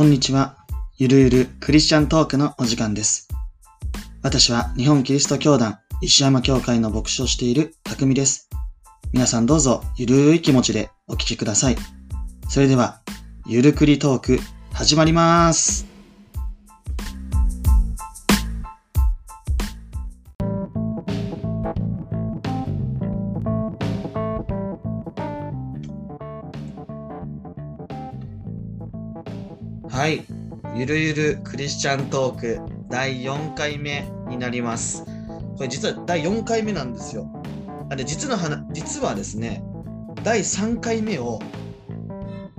[0.00, 0.56] こんにちは。
[0.96, 3.28] ゆるゆるクリスチャントークのお時間です。
[4.22, 8.48] 私は日本キリスト教団石山教会の牧師をしている匠です。
[9.12, 11.76] 皆さんどうぞゆるい気持ちでお聞きください。
[12.48, 13.02] それでは、
[13.44, 14.38] ゆるくりトーク
[14.72, 15.89] 始まります。
[30.80, 35.04] ゆるゆるクリスチャントーク第4回目になります。
[35.58, 37.30] これ実は第4回目なんですよ。
[37.90, 39.62] あれ実の話実はですね、
[40.24, 41.38] 第3回目を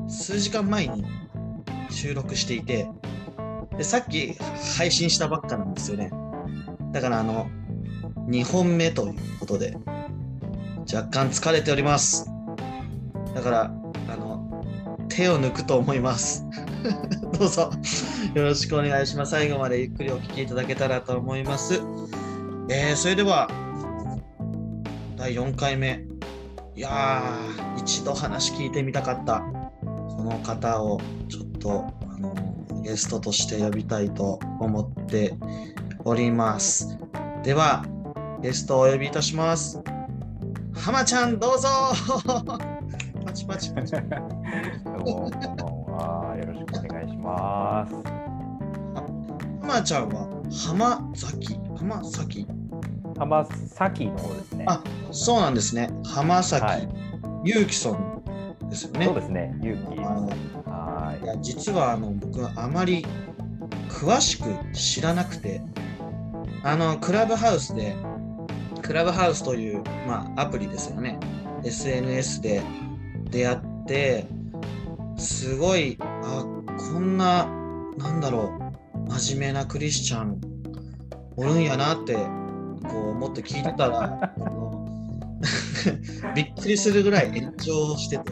[0.08, 1.04] 数時間前に
[1.90, 2.88] 収録していて、
[3.76, 4.38] でさっき
[4.78, 6.12] 配信したばっかなんですよね。
[6.92, 7.50] だからあの、
[8.28, 9.76] 2本目ということで、
[10.82, 12.30] 若干疲れております。
[13.34, 13.74] だから、
[14.10, 14.64] あの、
[15.10, 16.46] 手を抜くと思います。
[17.38, 17.70] どうぞ
[18.34, 19.32] よろしくお願いします。
[19.32, 21.82] 最後までゆっくりお聞きいただけたらと思います。
[22.70, 23.50] えー、それでは、
[25.18, 26.04] 第4回目。
[26.76, 29.42] いやー、一度話聞いてみたかった、
[29.82, 32.34] この方をちょっと、あの
[32.82, 35.36] ゲストとして呼びたいと思って
[36.06, 36.98] おります。
[37.44, 37.86] では、
[38.42, 39.82] ゲストをお呼びいたします。
[40.74, 41.68] 浜ちゃん、どうぞ
[43.26, 43.96] パチパチパチ。
[47.32, 47.96] ます。
[49.62, 50.28] 浜ちゃんは
[50.66, 51.58] 浜崎。
[51.78, 52.48] 浜崎。
[53.18, 54.66] 浜崎の方ですね。
[54.68, 55.90] あそうなんですね。
[56.06, 56.90] 浜崎、はい。
[57.44, 58.24] ゆうきさん
[58.70, 59.06] ですよね。
[59.06, 59.56] そうですね。
[59.62, 59.98] ゆうき。
[59.98, 61.26] はい。
[61.26, 63.06] や実はあの僕はあまり
[63.90, 65.62] 詳しく知らなくて。
[66.64, 67.96] あのクラブハウスで
[68.84, 71.20] クラブハウスという、まあ、アプリですよね。
[71.64, 72.62] SNS で
[73.30, 74.26] 出会って
[75.18, 76.46] すごいあ
[76.90, 77.46] こんな
[77.98, 78.74] なんだろ
[79.08, 80.40] う真面目なクリスチャン
[81.36, 82.22] おるんやなってこ
[82.94, 84.34] う思って聞いてたら
[86.36, 88.32] びっくりするぐらい炎上してて。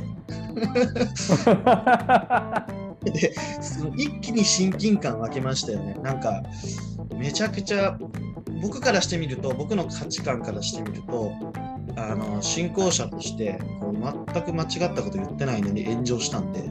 [3.11, 5.95] でその一気に親近感湧きましたよね。
[6.03, 6.43] なんか
[7.15, 7.97] めちゃくちゃ
[8.61, 11.31] 僕からしてみると僕の価値観からしてみると
[11.95, 16.63] あの信仰者としてこう全く間違ったこと言ってないのに炎上したんで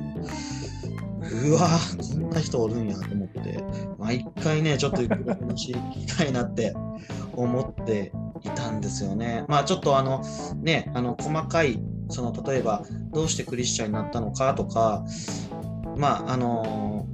[1.30, 1.68] うわ
[2.12, 3.62] こんな人おるんやと思って
[3.98, 6.74] 毎回ねちょっとゆっくり話聞きたいなって
[7.34, 8.12] 思って
[8.42, 9.44] いたんですよね。
[9.48, 10.22] まあちょっとあの
[10.62, 15.04] ねあの細かいその例えばどうしてクリスチャンになったのかとか
[15.96, 17.06] まああの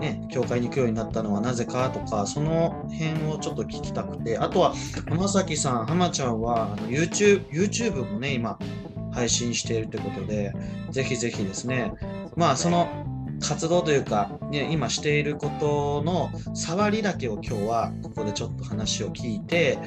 [0.00, 4.74] ね教会に行くようになったのはなぜかとかその辺をちょっと聞きたくてあとは
[5.08, 8.58] 浜崎さん浜ちゃんはあの YouTube, YouTube もね今
[9.12, 10.52] 配信しているということで
[10.90, 11.92] ぜひぜひですね
[12.36, 12.99] まあその
[13.40, 19.78] 活動というか、ね、今していることの触りだけを今日はここでちょっと話を聞いて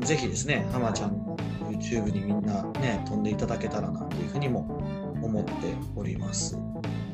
[0.00, 1.36] ぜひですね浜ちゃんの
[1.70, 4.60] YouTube にみんなね飛んでいただけたらなというふうにも
[5.22, 5.52] 思って
[5.96, 6.58] おります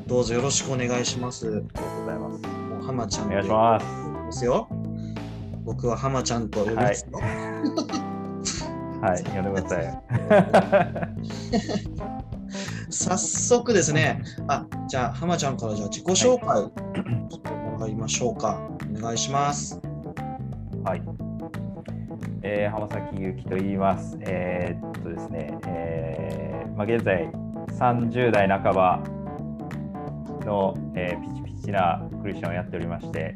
[0.07, 2.41] どうぞよろしくお願いしますありがとうございます。
[2.41, 3.85] もう浜ちゃんお願いします。
[4.25, 4.67] ですよ
[5.63, 7.19] 僕は浜ちゃんと呼びますよ、
[9.01, 10.01] はい、 呼んでください。
[12.91, 16.61] 早速ですね、あ、じゃあ、浜ちゃんからじゃあ自己紹介
[17.31, 18.61] してもらいましょうか。
[18.95, 19.79] お願いします。
[20.83, 21.01] はい。
[22.43, 24.17] えー浜崎ゆきと言います。
[24.21, 27.29] えーっとですね、えーまあ、現在
[27.79, 28.99] 30代半ば
[30.45, 33.35] の、えーピチピチなクリスチャンをやっておりまして、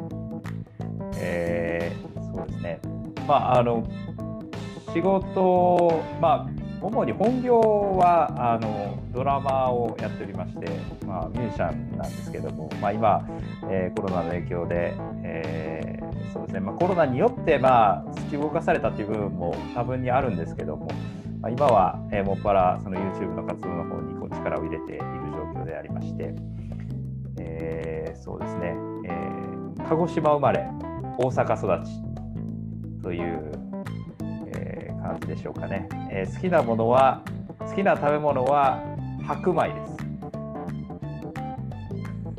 [1.17, 2.79] えーそうですね、
[3.27, 3.87] まあ、あの
[4.93, 10.67] 仕事、まあ、主に本業はあのドラマをやっておりまして、
[11.03, 13.27] まあ、ミュージシャンなんですけども、まあ、今、
[13.71, 20.87] えーコロナの影響で、えーそうですねまあ、コロナによって、まあ、突き動かされたっていう部分も多分にあるんですけども、
[21.41, 26.35] まあ、今は、えーもっぱらその YouTube の活動の方にこう力を入れている状況でありまして、
[27.39, 30.67] えーそうですね、えー鹿児島生まれ
[31.17, 32.05] 大阪育ち
[33.01, 33.51] という、
[35.05, 37.21] 感じでしょうかね、えー好きなものは
[37.59, 38.83] 好きな食べ物は
[39.25, 39.97] 白米です。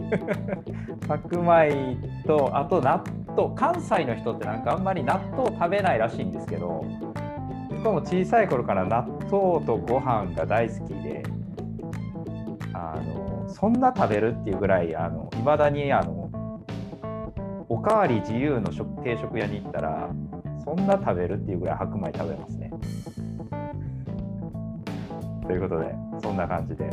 [1.09, 1.97] 白米
[2.27, 3.03] とあと納
[3.37, 3.55] 豆。
[3.55, 6.87] 関西の人ってなんかあんまり納豆食べないらしいんですけど
[7.85, 11.23] 僕も小さい頃から納豆とご飯が大好きで
[12.73, 14.95] あのそんな食べるっていうぐらいい
[15.45, 16.31] まだにあの
[17.69, 20.09] おかわり自由の食定食屋に行ったら
[20.67, 22.71] そんな食べるっていうぐらい白米食べますね。
[25.47, 26.91] ということでそんな感じで、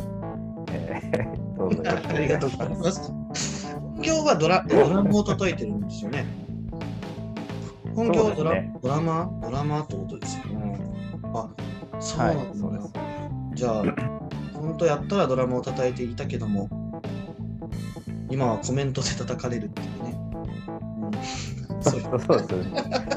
[0.72, 3.12] えー どうぞよろしくおあ願いしりがとうございます。
[3.28, 3.76] ます。
[3.76, 6.24] 本業はドラ ドラムを叩いてるんですよね。
[7.94, 10.78] 本業はドラ,、ねドラマードラマーってことですよね。
[11.34, 11.48] あ
[11.98, 12.92] そうなんだ、はい、そうです。
[13.54, 13.84] じゃあ、
[14.54, 16.68] 本当やったらドラムを叩いていたけども、
[18.30, 20.23] 今はコメントで叩かれるっていうね。
[21.86, 22.64] うん、そうそうそう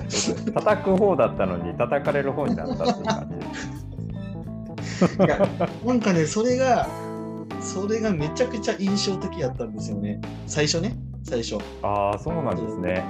[0.04, 0.54] です。
[0.54, 3.48] 叩く方だったのに叩かれる方になったっていう感じ。
[5.26, 5.40] いや
[5.86, 6.88] なんかね、それが、
[7.62, 10.20] それがめちゃくちゃ印象的やったんですよね。
[10.48, 11.58] 最初ね、最初。
[11.84, 13.04] ああ、そうなんですね。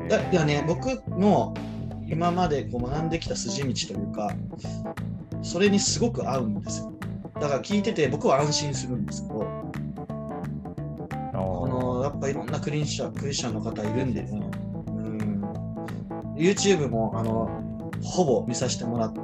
[0.00, 0.86] うん、いやいやね、僕
[1.18, 1.54] の
[2.06, 4.30] 今までこう学んできた筋道というか、
[5.42, 6.92] それにすごく合うんですよ。
[7.40, 9.46] だから聞いてて僕は安心するんですけど、
[11.32, 14.43] ああのやっぱいろんなクリスチャンクリスチャンの方いるんでね、うん、
[16.36, 17.48] YouTube もあの
[18.02, 19.14] ほぼ見させてもらっ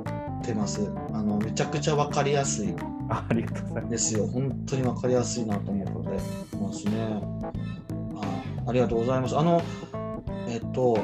[0.43, 0.91] てます。
[1.13, 2.75] あのめちゃくちゃ分かりやすい
[3.09, 3.91] あありがとうございます。
[3.91, 4.27] ですよ。
[4.27, 5.93] 本当に分かりやすいなと思って
[6.57, 6.93] ますね。
[8.17, 9.37] あありがとうございます。
[9.37, 9.61] あの、
[10.49, 10.99] えっと、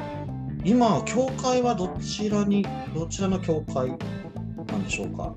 [0.64, 2.64] 今、教会はどちらに、
[2.94, 5.35] どちらの教会なんでしょうか？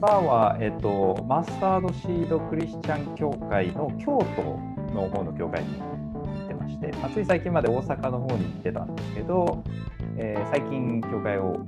[0.00, 4.42] バーは、えっと、マスタードシードクリスチャン教会の京都
[4.94, 5.68] の方の教会に
[6.64, 9.62] まして、まあつい最近まで大阪の方に行ってたんですけど、
[10.16, 11.60] えー最近教会を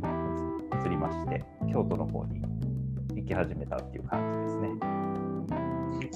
[0.85, 2.41] 移りまして、京都の方に
[3.15, 4.69] 行き始めたっていう感じですね。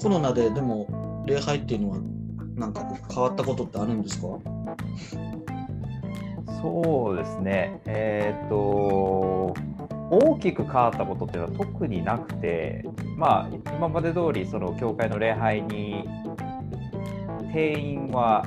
[0.01, 1.97] コロナででも、礼拝っていうのは、
[2.55, 4.27] なんか変わったことってあるんですか？
[6.61, 8.55] そうですね、えーっと、
[10.11, 12.85] 大きく変わったことっていうのは特になくて、
[13.17, 16.07] まあ、今まで通り、その教会の礼拝に、
[17.51, 18.45] 定員は、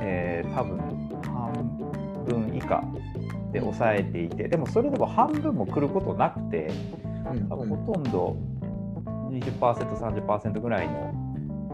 [0.00, 0.78] えー多分
[1.22, 1.52] 半
[2.26, 2.82] 分以下
[3.52, 6.70] で抑えていて、でもそれでも半分も来ることなくて、
[7.30, 8.36] うん多分ほとんど
[9.30, 11.12] 20%、30%ぐらいの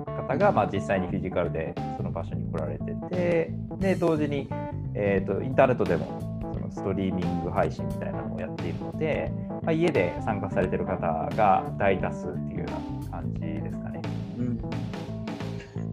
[0.07, 4.49] 方が、まあ、実際にフィジカルでその場所に来られてて、で同時に、
[4.95, 9.33] えー、とインターネットでもそのストリーミング配信みたいなのをやっているので、
[9.63, 11.01] まあ、家で参加されてる方
[11.37, 13.94] が大多数っていうような感じですかね。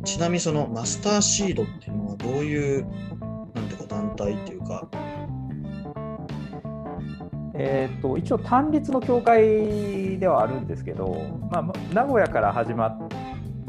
[0.03, 2.85] ちなみにそのマスターシードっていうのはどういう
[3.53, 4.87] なんていうか団体っていうか、
[7.55, 11.07] えー、と一応単立の教会ではあるんですけど、
[11.51, 12.97] まあ、名古屋から始ま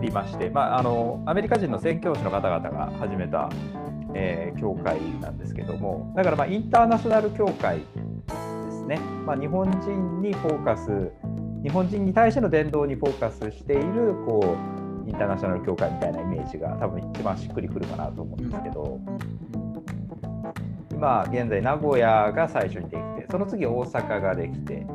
[0.01, 3.51] りまして、まあ、あのアメリカ人の宣教師の方々が始めた、
[4.15, 7.85] えー教会なんですけどもだからまあインターナショナル教会で
[8.71, 11.11] すね、まあ、日本人にフォーカス
[11.65, 19.01] 日本人に対しての伝道にフォーカスしているこうインターナショナル教会みたいなイメージが多分一番しっくりくるかなと思うんですけど。
[21.03, 24.87] 今現在名古屋が最初にできてその次大阪ができて、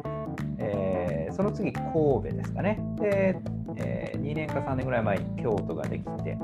[0.58, 2.80] えーその次神戸ですかね。
[3.00, 3.38] で、
[3.76, 6.38] え2年か3年ぐらい前に京都ができて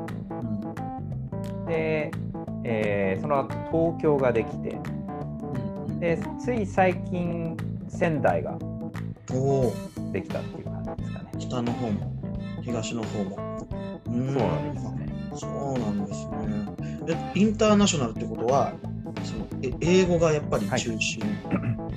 [1.65, 2.11] で、
[2.65, 4.77] えーその後東京ができて
[5.99, 7.55] でつい最近
[7.87, 8.57] 仙台が
[10.11, 11.29] できたっていう感じですかね。
[11.39, 12.13] 北の方も
[12.61, 13.37] 東の方も。
[13.47, 13.52] うん
[14.05, 15.13] そうなんですね。
[15.35, 16.33] そうなんですね。
[17.07, 18.73] えインターナショナルってことは
[19.23, 20.99] そのえ英語がやっぱり中心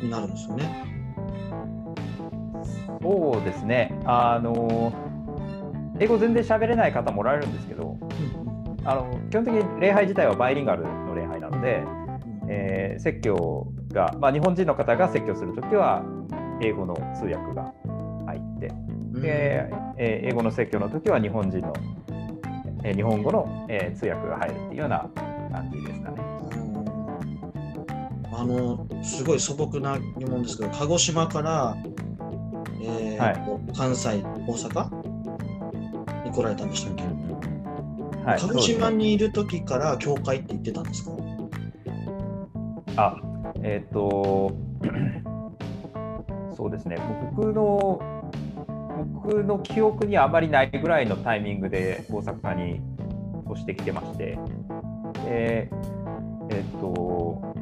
[0.02, 0.64] になるんですよね、
[3.02, 3.98] そうですね。
[4.04, 4.92] あの
[5.98, 7.98] 英語全然喋れない方もおられるんですけど
[8.84, 11.82] あの基本的に礼拝自体はバイリンガルの礼拝なので、
[12.48, 16.02] えー説教が、まあ、日本人の方が説教するときは
[16.62, 17.72] 英語の通訳が
[18.26, 18.68] 入って、
[19.12, 19.22] うん。
[19.22, 21.72] でえー英語の説教のときは日本人の、
[22.86, 25.10] えー日本語の、えー通訳が入るっていうような
[25.50, 26.22] 感じですかね。
[28.32, 31.76] あのすごい素朴な疑問ですけど鹿児島から、
[32.82, 35.06] えーは関西大阪？
[36.24, 37.02] に来られたんでしたっけ、
[38.24, 41.12] はい、鹿児島にいる時から教会って言ってたんですか、
[42.96, 43.16] あ、
[43.62, 44.52] えっ、と、
[46.56, 46.96] そうですね、
[47.36, 48.15] 僕の、
[48.96, 52.80] 僕の記憶にあまりないぐらいのタイミングで大阪に
[53.50, 54.38] 越してきてまして、
[55.24, 55.70] で
[56.50, 57.56] えっ、と、僕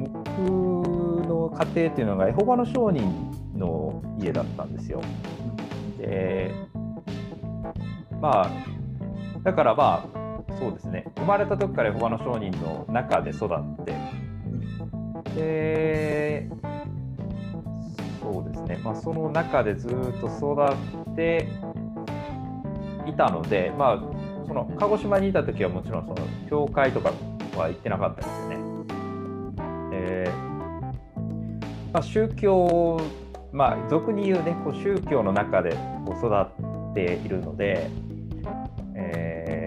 [1.26, 5.00] の家庭っていうのがエホバの商人の家だったんですよ。
[5.98, 6.54] で、
[8.20, 8.50] まあ、
[9.42, 13.94] だからまあ、そうですね、生まれた時からエホバの商人の中で育って、
[15.34, 16.48] で、
[18.34, 20.56] そうですね、まあ、その中でずっと育
[21.12, 21.48] って
[23.06, 26.16] いたので、まあ、その鹿児島にいた時はもちろんその
[26.50, 27.12] 教会とか
[27.56, 28.56] は行ってなかったですよね。
[29.90, 30.30] で
[31.92, 33.00] まあ、宗教、
[33.52, 36.28] まあ、俗に言うね、こう宗教の中でこう育
[36.90, 37.88] っているので、
[38.96, 39.64] えー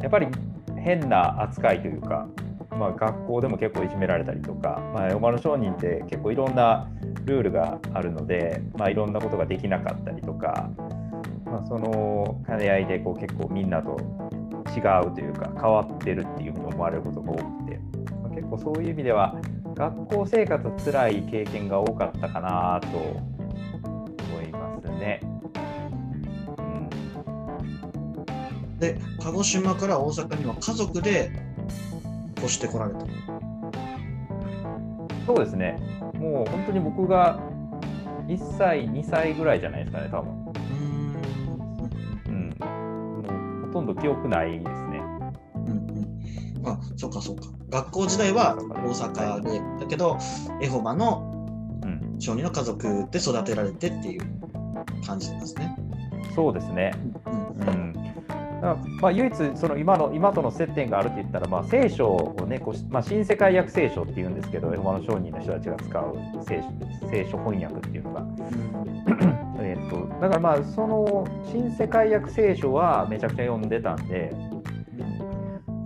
[0.00, 0.28] やっぱり
[0.76, 2.28] 変な扱いというか、
[2.70, 6.88] まあ、学校でも結構いじめられたりとか、まあ、馬の商人って結構いろんな
[7.24, 10.70] ルールがあるので、まあ、いろんなことができなかったりとか、
[11.44, 13.98] まあ、その兼ね合いでこう結構みんなと
[14.76, 17.80] 違うというか変わってるっていうふうに思われることが多くて、
[18.22, 19.34] まあ、結構そういう意味では
[19.74, 25.20] 学校生活つらい経験が多かったかなと思いますね。
[28.78, 31.32] で鹿児島から大阪には家族で
[32.38, 33.00] 越してこられた。
[35.26, 35.76] そうですね
[36.18, 37.38] もう本当に僕が
[38.26, 40.32] 1歳2歳ぐらいじゃないですかね多分。
[42.26, 42.48] うん。
[42.58, 45.00] もうほとんど記憶ないですね。
[45.54, 46.68] うんうん。
[46.68, 47.42] あそうかそうか。
[47.70, 48.60] 学校時代は大
[48.94, 50.18] 阪で、だけど
[50.60, 51.34] エホバの
[52.18, 54.22] 小児の家族で育てられてっていう
[55.06, 55.76] 感じですね。
[56.34, 56.92] そうですね。
[57.26, 57.87] うん、うん
[58.76, 66.62] まあ、唯一その今の今との接点があると言ったら、まあ、聖書をねこう、まあ、新世界訳聖書っていうんですけどエホバの商人の人たちが使う聖
[67.02, 68.26] 書聖書翻訳っていうのが。
[69.60, 74.32] えっとだからまあその新世界訳聖書はめちゃくちゃ読んでたんで、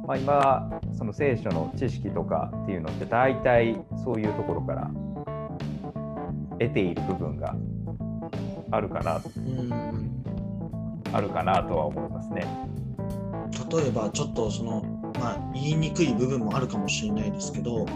[0.07, 4.91] まあ、今その聖書の知識とかっていうのって大体そういうところから
[6.61, 7.57] 得ている部分が
[8.71, 9.23] あるかな。
[9.37, 10.13] うん
[11.13, 12.47] あるかなとは思いますね。
[13.73, 14.83] 例えばちょっとその、
[15.19, 17.87] まあ、言いにくい部分もあるかもしれないですけど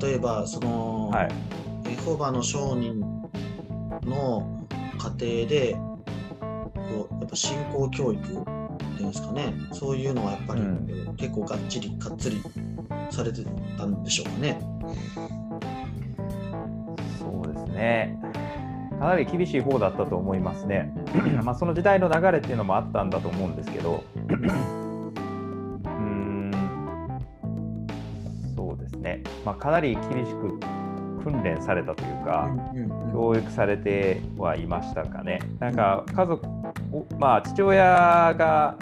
[0.00, 1.28] 例えばその、はい、
[1.88, 3.00] エホバの商人
[4.02, 4.66] の
[5.18, 5.74] 家庭で
[6.74, 8.36] こうやっぱ信仰教育ってい
[9.00, 10.62] うんですかねそういうのはやっぱり、
[11.16, 12.42] 結構がっちりかっつり
[13.10, 13.44] されて
[13.76, 14.60] たんでしょうかね。
[17.18, 18.18] そうですね
[19.00, 20.92] かなり厳しい方だったと思いますね。
[21.42, 24.04] まあその時代の流れっていうのもあったんだと思うんですけど、
[29.00, 30.58] ね、まあ、かなり厳しく
[31.22, 32.50] 訓練されたというか、
[33.12, 35.40] 教育されてはいましたかね。
[35.58, 36.46] なんか家族、
[37.18, 38.76] まあ、父親が、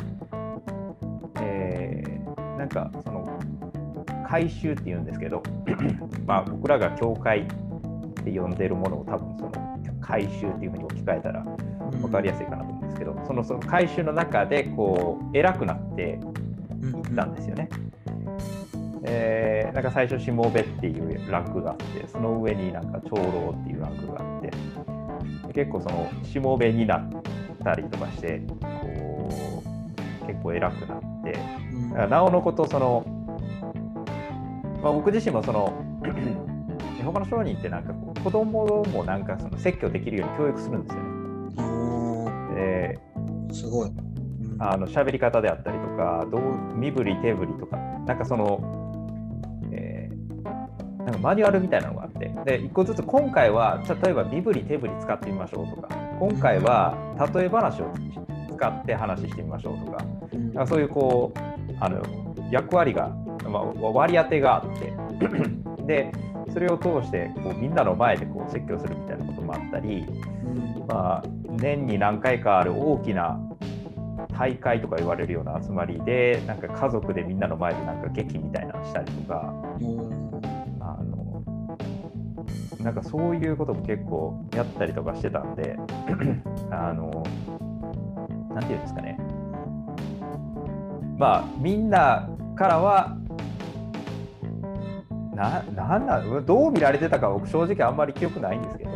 [1.41, 3.39] えー、なんかその
[4.29, 5.43] 改宗っていうんですけど、
[6.27, 7.45] まあ、僕らが教会っ
[8.25, 9.53] て呼んでるものを多分その
[10.01, 11.45] 回収っていうふうに置き換えたら
[12.01, 17.69] 分かりやすいかなと思うんですけど、そのその回収の中でこう偉くなっていったんですよね。
[19.11, 24.51] えー、なんか最初しもべっていうランクがあってその上になんか長老っていうランクがあって
[25.55, 27.11] 結構そのしもべになっ
[27.65, 28.41] たりとかして
[28.83, 29.63] こ
[30.23, 33.05] う結構偉くなってなおのことその、
[34.83, 35.73] まあ、僕自身もその
[37.03, 41.09] 他の商人ってなんかこう子供もなんかその説教できるように教育するんですよね。
[42.59, 42.99] え
[43.53, 43.91] すごい。
[44.61, 48.78] あの喋り方であったりとかどう身振り手振りとかなんかその、えー、
[51.09, 52.31] なんかマニュアルみたいなのがあって。
[52.45, 55.89] で一個ずつ今回は例えば身振り手振り使ってみましょうとか。
[56.21, 56.95] 今回は
[57.35, 57.93] 例え話を
[58.55, 60.05] 使って話してみましょうとか。
[60.55, 61.39] かそういうこう
[61.81, 62.03] あの
[62.51, 63.09] 役割が、
[63.49, 64.93] まあ、割り当てがあって。
[65.87, 66.13] で
[66.53, 71.23] それを通してこうみんなの前でこう説教するみたいなこともあったり、うん、まあ、
[71.57, 73.39] 年に何回かある大きな
[74.39, 79.53] 大会とか言われるような集まりでなんか家族でみんなの前でなんか劇みたいなのしたりとか、
[82.81, 85.77] なんかそういうことも結構やったりとかしてたんで
[86.71, 87.25] あの
[88.55, 89.19] なんていうんですかね。
[91.19, 93.17] まあみんなからは
[95.35, 98.91] ななんだどう見られてたか僕正直あんまり記憶ないんですけど、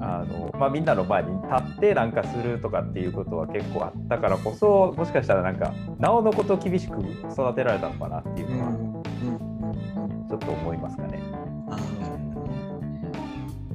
[0.00, 8.72] あのまあ、みんなの前に立ってなんかするとかっていうことは結構あったからこそもしかしたらなんかなおのこと厳しく育てられたのかなっていうのは
[10.28, 11.25] ちょっと思いますかね。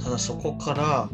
[0.03, 1.09] ただそこから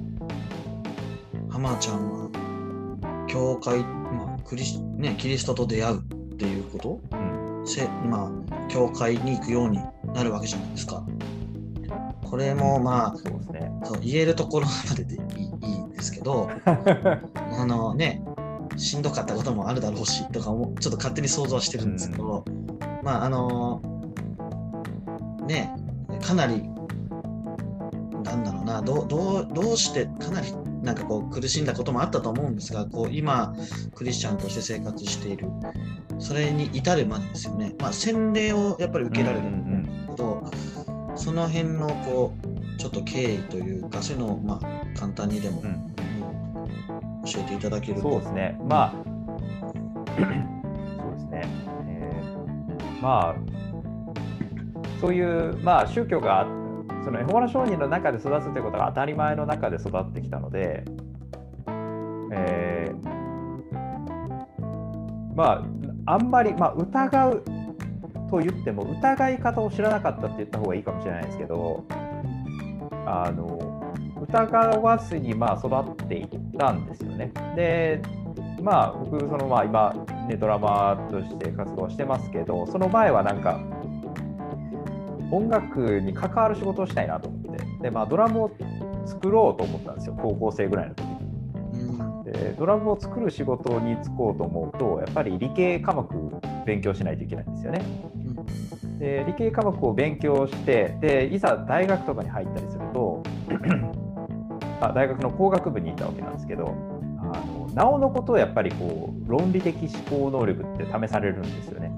[1.49, 6.03] 浜ちゃんは教会、まあクリスね、キリストと出会うっ
[6.37, 7.67] ていうこと、うん。
[7.67, 9.79] せまあ、教会に行くように
[10.13, 11.05] なるわけじゃないですか。
[12.23, 18.21] これもまあ、そうですね、そう言えるところまででいいいいんですけど、 あのね、
[18.77, 23.81] しんどかったこともあるだろうしとかもちょっと勝手に想像はしてるんですけど、うん、まああの
[25.47, 25.73] ね
[26.21, 26.63] かなり
[28.27, 28.81] なんだろうな。
[28.81, 33.55] どどうどうしてかなりなんかこう苦しんだこともあったと思うんですがこう今
[33.95, 35.47] クリスチャンとして生活している。
[36.19, 39.43] それに至るまでですよね、まあ、洗礼をやっぱり受けられる
[40.09, 45.93] けど、うんうん、その辺のこうちょっと経緯というかそういうのをまあ簡単にでも、うん、
[47.25, 48.09] 教えていただけると。
[48.09, 48.93] そうですね、まあ
[50.07, 50.23] そ
[51.07, 51.47] うですね。
[52.99, 53.35] まあ
[54.99, 56.47] そういう、まあ、宗教が
[57.07, 60.83] そのエホバの商人の中で育つということが当たり前の中で育ってきたので、
[62.33, 63.05] えー、
[65.33, 65.63] ま
[66.05, 67.45] ああんまり、まあ、疑う
[68.29, 71.85] と言っても疑い方を知らなかったって言った方がいいかもしれないですけど
[73.05, 75.69] あの疑わずにまあ育
[76.03, 77.31] っていったんですよね。
[77.55, 78.01] で
[78.61, 79.93] まあ僕そのまあ今
[80.27, 83.61] ねドラマとして活動してますけどその前はなんか
[85.31, 88.51] 音楽に関わる仕事をしたいなと思ってでまあドラムを
[89.05, 91.17] 作ろうと思ったんですよ高校生ぐらいの時に。
[92.31, 96.05] でドラムを作る仕事に就こうと思うとやっぱり理系科目
[96.65, 97.81] 勉強しないといけないんですよね。
[98.99, 103.23] で理系科目を勉強してでいざ大学とかに入ったりすると
[104.81, 106.75] あ大学の工学部にいたわけなんですけど
[107.19, 111.91] あのなおのことをやっぱりこう論理的思考能力って試されるんですよね。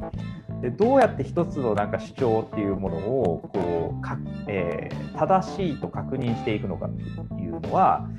[0.61, 8.09] でどうやって一つのなんか主張っていうものをこうか、えー、正しいと確認していくのかっていうのは、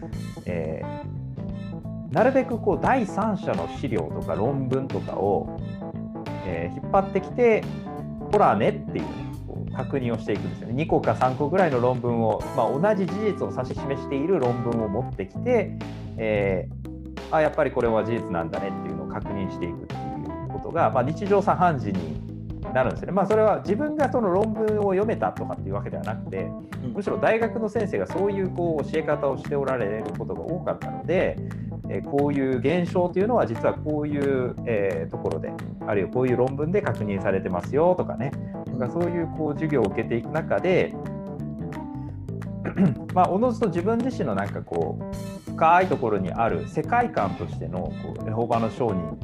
[0.47, 5.61] えー、なるべくこう第三者の資料とか論文とかを、
[6.47, 7.63] えー、引っ張ってきて
[8.33, 9.09] ほらねっていう、ね、
[9.47, 10.83] こう確認をしていくんですよね。
[10.83, 15.77] 2個か3個ぐらいの論文を、まあ、同じ事実を指し示している論文を持ってきて、
[16.17, 22.30] えー、あやっぱりこれは事実なんだねっていうのを確認していくっていうことが、まあ、日常茶飯事に
[22.73, 23.13] なるんですよね。
[23.13, 26.47] まあ、それは自分がその論文を読めたとかっていうわけではなくて、
[26.95, 31.37] むしろ大学の先生がそういうこう教え方をしておられることが多かったので、
[31.89, 35.53] えこういう現象というのは実はこういう、えところで
[35.87, 38.31] あるいはこういう論文で確認されてますよとかね。
[38.81, 40.93] かそういうこう授業を受けていく中で
[43.15, 44.99] まあおのずと自分自身のなんかこ
[45.49, 49.19] う深いところにある世界観としてのこうエホバの商人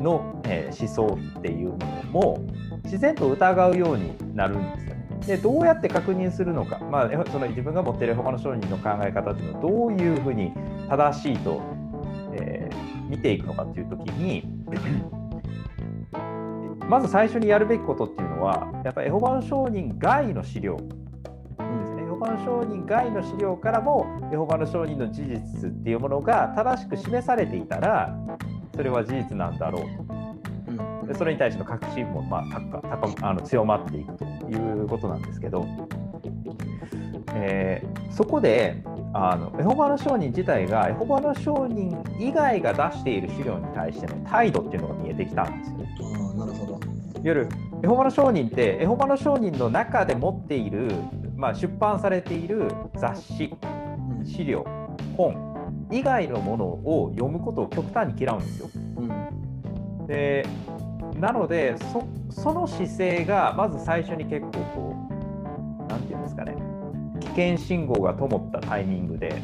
[0.00, 2.46] の、え思想っていうものも
[2.84, 4.98] 自然と疑うようになるんですよね。
[5.26, 10.52] でどうやって確認するのか、まあ、その自分が持っている他の商人の考え方っていうのをどういうふうに
[10.88, 11.60] 正しいと、
[12.34, 14.44] えー、見ていくのかっていう時に
[16.88, 20.76] まず最初にやるべきことっていうのはやっぱりエホバの商人外の資料。
[20.76, 20.84] で
[21.86, 22.02] すね。
[22.02, 28.16] エホバの商人外の資料からもエホバの商人の事実っていうものが正しく示されていたら
[28.78, 29.82] それは事実なんだろう
[31.02, 31.06] と。
[31.08, 35.66] でそれに対しての確信も、まあ、高高あの強まっていくということなんですけど、
[37.34, 38.80] えー、そこで
[39.12, 45.96] あのエホバの証人自体がエホバの証人以外が出している資料に対しての態度っていうのが見えてきたんですよね。
[46.34, 46.80] あなるほど
[47.24, 47.48] 夜
[47.82, 50.92] エホバの証人ってエホバの証人の中で持っている、
[51.36, 53.52] まあ、出版されている雑誌
[54.24, 54.64] 資料
[55.16, 55.47] 本
[55.90, 58.70] 以外のものを読むことを極端に嫌うんですよ。
[58.96, 60.46] うん、で
[61.18, 61.76] なので
[62.30, 66.56] その姿勢がまず最初に結構こう何て言うんですかね
[67.20, 69.42] 危険信号が灯ったタイミングで。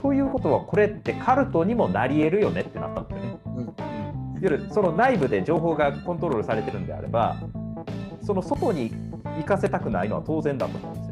[0.00, 3.38] ということはこれってカルトにもなり得るよねってなったんですよね。
[4.42, 7.36] うん、その内部で情報がコントロールされてるんであれば
[8.20, 8.90] その外に
[9.38, 11.11] 行かせたくないのは当然だと思うんですよ。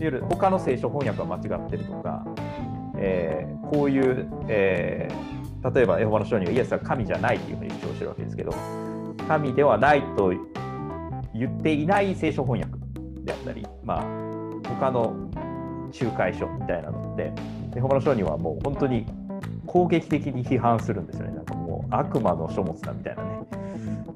[0.00, 2.24] いわゆる他の聖書翻訳が間違ってるとか、
[2.96, 8.54] えー、こういう、えー、例えばエホバの書にはイエスは神じゃないというふうに主張してるわけですけど
[9.28, 10.32] 神ではないと
[11.34, 12.78] 言っていない聖書翻訳
[13.24, 14.04] であったり、まあ、
[14.70, 15.14] 他の
[16.00, 17.30] 仲介書みたいなので
[17.76, 19.04] エホバの書にはもう本当に
[19.70, 23.30] 攻撃的に批判するんですよねなんかもう悪魔の書物だみたいなね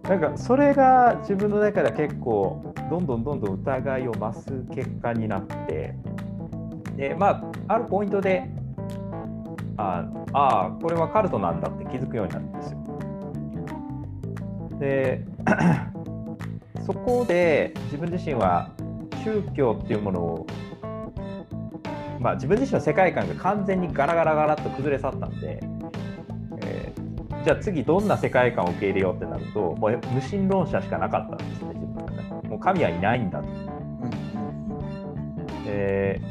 [0.02, 5.94] なんかそれが自分の中では結構どんどんどんどん疑いを増す結果になって
[6.96, 8.50] でまああるポイントで
[9.76, 12.78] ああこれはカルトなんだって気づくようになるんですよ。
[14.80, 15.24] で
[16.84, 18.70] そこで自分自身は
[19.22, 20.46] 宗教っていうものを
[22.24, 25.60] まあ自分自身の世界観が完全にガラガラガラっと崩れ去ったんで
[27.44, 33.48] じゃあ次どんな世界観を受け入れようってなるともう無神論者しかなかったんですね自分の中でもう神はいないんだと。
[35.66, 36.22] で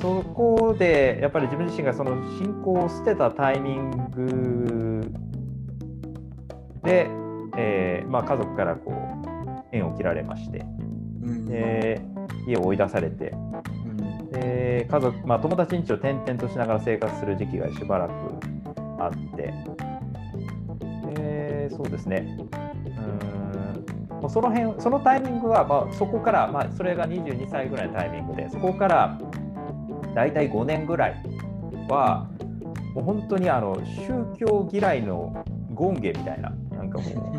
[0.00, 5.12] そこでやっぱり自分自身がその信仰を捨てたタイミング
[6.82, 7.08] で、
[7.56, 10.64] えーまあ、家族からこう縁を切られまして、
[11.22, 12.00] うん、で
[12.46, 13.34] 家を追い出されて、
[13.86, 13.91] うん、
[14.32, 18.12] で家族、まあ、友達ん家を転々としながら生活する時期がしばらく
[18.98, 19.54] あって、
[21.18, 22.38] えー、そうですね、
[24.22, 24.30] うん。
[24.30, 29.18] その辺そのタイミングは、まあ、そこから、まあ、それが22歳ぐらいのタイミングで、そこから
[30.14, 31.22] 大体5年ぐらい
[31.88, 32.30] は、
[32.94, 35.44] もう本当にあの宗教嫌いの
[35.76, 37.34] 権下みたいな、なんかも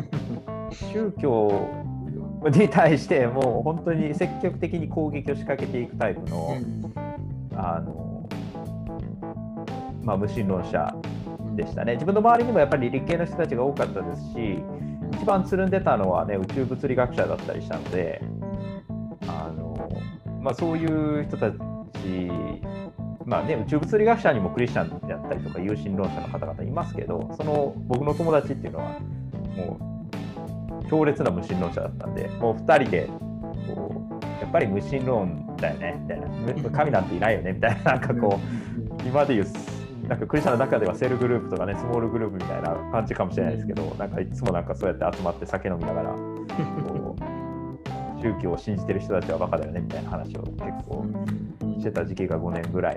[0.70, 1.68] う、 宗教
[2.50, 6.56] に対してもう本当に積極的に攻撃を仕掛けていくタイプの、
[7.56, 8.28] あの、
[10.02, 10.94] まあ、無神論者
[11.56, 11.94] でしたね。
[11.94, 14.58] 自分の周りにもやっぱり理系の人たちが多かったですし、
[15.12, 18.22] 一番つるんでたのはね、宇宙物理学者だったりしたので、
[19.26, 19.88] あの
[20.40, 21.56] まあ、そういう人たち、
[23.24, 29.00] まあね、宇宙物理学者にもクリスチャンであったりとか、有神論者の方々いますけど、その僕の友達っていうのは、
[29.56, 29.93] もう
[30.88, 33.08] 強烈な無神論者だったんで、もう2人で
[33.74, 39.46] こう、やっぱり無神論だよねみたいな、神なんていないよねみたいな、なんかこう、今で言う
[40.08, 51.06] なんかクリスチャンの中ではセルグループとかね、スモールグループみたいな感じかもしれないですけど、なんかいつもなんかそうやって集まって酒飲みながら、こう 宗教を信じてる人たちはバカだよねみたいな話を結構
[51.78, 52.96] してた時期が5年ぐらい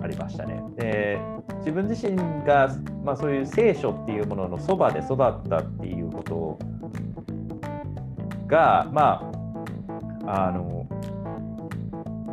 [0.00, 0.62] ありましたね。
[0.76, 1.18] で
[1.58, 2.68] 自分自身が、
[3.02, 5.16] まあ、そういう聖書っていうもののそばで育っ
[5.48, 6.58] たっていうこと
[8.46, 9.30] が、ま
[10.26, 10.86] あ、あの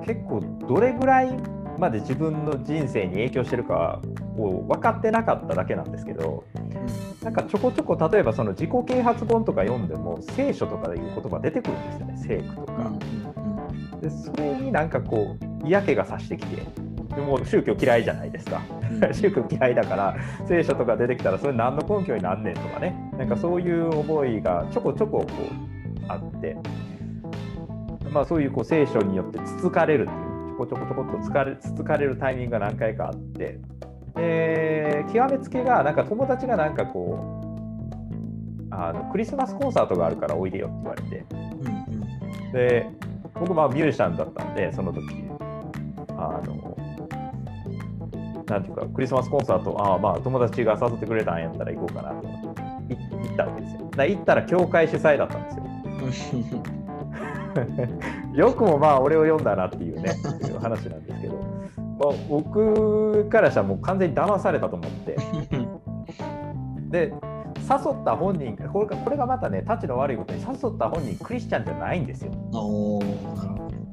[0.06, 1.38] 結構どれぐらい
[1.78, 4.02] まで自分の人生に影響してるか
[4.38, 6.43] を分かってなかっただけなんですけど、
[7.23, 12.91] なんかちょこちょこ例えばその自己啓発本とか読んでも聖書とかでいう言葉出てくるんですよね聖句とか。
[14.02, 16.62] でそれになんかこう嫌気がさしてきて
[17.15, 18.62] でも宗教嫌いじゃないですか、
[19.13, 22.95] 宗教嫌いだから聖書とか出てきたらそれ何の根拠になんねんとかね。
[23.17, 25.72] なんかそういう思いがちょこちょここう
[26.08, 26.58] あって、
[28.12, 33.60] まあ、そういうこう聖書によってつつかれるっていうちょこちょこちょこっとつかれつつかれるタイミングが何回かあって。
[34.16, 37.18] で極めつけがなんか友達がなんかこ
[38.72, 41.26] うあのクリスマスコンサートがあるからおいでよって言われて、
[42.54, 42.89] で
[43.34, 45.24] 僕まあミュージシャンだったんでその時。
[46.10, 46.78] あの
[48.48, 52.63] なんていうかクリスマスコンサートああまあ友達が誘ってくれたんやったら行こうかなと思って。
[52.89, 53.89] 行ったわけですよ。
[53.96, 55.63] だ行ったら教会主催だったんですよ
[58.34, 60.16] よくもまあ俺を読んだなっていうね
[60.48, 61.36] いう話なんですけど、
[62.00, 65.18] まあ、僕からしたらもう完全に騙されたと思って。
[66.89, 67.13] で
[67.63, 72.32] 誘った本人これこれがまたねタチの悪いことに誘った本人クリスチャンじゃないんですよ。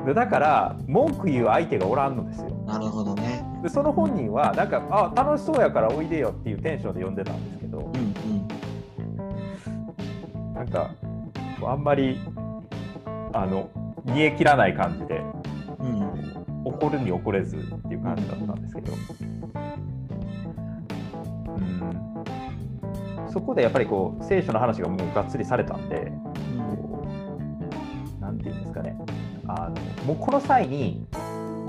[0.04, 2.50] でだから文句言う相手がおらんのですよ。
[2.66, 3.44] なるほどね。
[3.62, 8.14] でその本人はなんかあ楽しそうやからおいでよっていうテンションで呼んでたんですけど、うん
[10.48, 10.90] うん、なんか
[11.68, 12.20] あんまり
[13.32, 13.70] あの
[14.04, 15.22] 煮え切らない感じで、
[15.78, 18.92] うん、怒るに怒れずっていう感じだったんですけど、
[21.56, 26.12] うん、そこでやっぱりこう聖書の話がもうがっつりされたんで、
[28.20, 28.96] 何、うん、て言うんですかね。
[29.46, 31.06] あのもうこの際に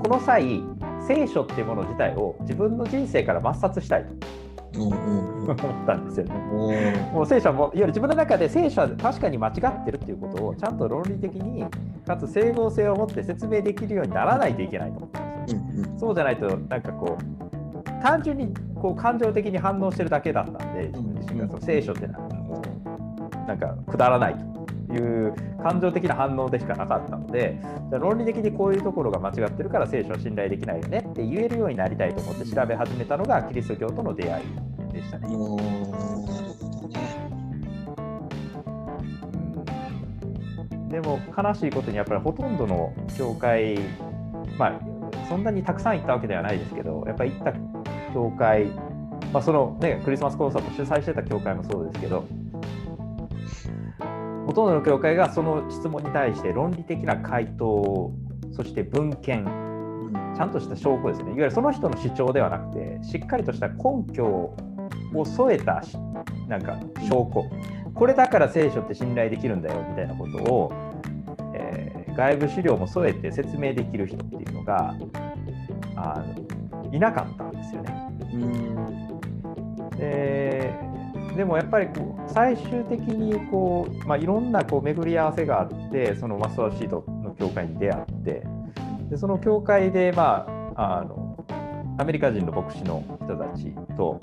[0.02, 0.62] この際
[1.06, 4.41] 聖書っていうもの自体を自分の人生から抹殺したいと。
[4.78, 4.90] 思
[5.54, 7.10] ったんですよね。
[7.12, 11.64] もう聖書はもういわゆる自分の中で聖書は確かに間違ってるっていうことをちゃんと論理的に
[12.06, 15.60] かつ整合性を持って説明できるようにならないといけないと思ったんですよ。
[15.60, 24.51] うんうん、そうじゃないとなんかこう単純にこう感情的に反応してるだけだったんで自分自身がその聖書ってなんかくだらないと。
[24.92, 27.58] いう感情的な反応でしかなかったので
[27.90, 35.28] 論理的にこういうところが間違ってるから聖書は信頼できないよねって言えるようになりたいと思って調べ始めたのがキリスト教との出会いでしたね。
[40.92, 43.78] でも悲しいことにやっぱりほとんどの教会
[44.58, 44.80] まあ
[45.26, 47.52] そんなにたくさん行ったわけではないですけどやっぱり行った
[48.12, 48.66] 教会
[49.32, 52.26] まあそのねクリスマスコンサート主催してた教会もそうですけど
[54.46, 58.12] ほとんどの教会がその質問に対して論理的な回答
[58.52, 59.44] そして文献
[60.36, 61.28] ちゃんとした証拠ですね。
[61.28, 65.82] いわゆるその人の主張ではなくてしっかりとした根拠を添えた
[66.48, 66.78] なんか
[67.08, 67.44] 証拠。
[67.94, 70.72] これだから聖書って信頼できるんだよみたいなことを、
[71.54, 74.94] えー、外部資料も添えて説明できる人っていうのが
[75.96, 76.24] あ
[76.82, 78.08] のいなかったんですよね。
[79.98, 80.74] で
[81.36, 88.44] でもやっぱりこう最終的にこう、まあ、いろんなこう巡り合わせがあってそのマスターシートの教会に出会って
[89.10, 91.44] でその教会で、まあ、あの
[91.98, 94.20] アメリカ人の牧師の人たちと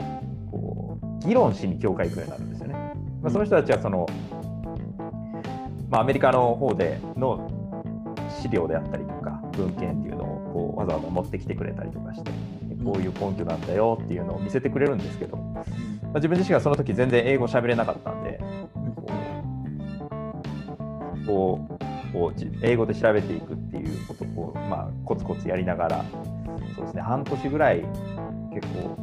[0.51, 2.73] こう議論しに教会行くようになるんですよね。
[3.21, 4.07] まあ、その人たちはその、
[5.89, 7.49] まあ、アメリカの方での
[8.41, 12.31] 資料であったりとか文献っていうのをこうわざわざ持ってきてくれたりとかして
[12.83, 15.37] こういう根拠なんだよっていうのを見せてくれるんですけど
[16.09, 18.39] まあ、自分自身がその時全然英語喋れなかったんで、
[21.25, 21.79] こう
[22.11, 26.05] こう英語で調べていくっていうことを、まあ、コツコツやりながら、
[26.75, 27.85] そうですね、半年ぐらい
[28.53, 28.97] 結構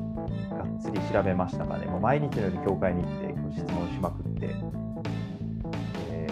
[0.51, 4.51] がっつつり調べましたかね、もう毎日のように教会に行って質問しまくって、
[6.11, 6.27] え